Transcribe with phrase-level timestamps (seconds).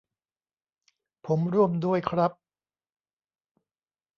[1.25, 2.31] ผมร่วมด้วยครับ